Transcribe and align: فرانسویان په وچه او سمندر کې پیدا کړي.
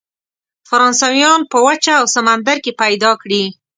فرانسویان 0.69 1.39
په 1.51 1.57
وچه 1.67 1.93
او 1.99 2.05
سمندر 2.15 2.57
کې 2.63 2.71
پیدا 2.81 3.11
کړي. 3.21 3.43